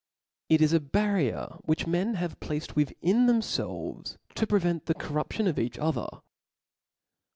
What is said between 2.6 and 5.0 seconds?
within themfelves to prevent the